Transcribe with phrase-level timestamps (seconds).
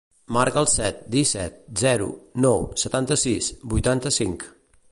[0.35, 2.07] Marca el set, disset, zero,
[2.47, 4.49] nou, setanta-sis, vuitanta-cinc.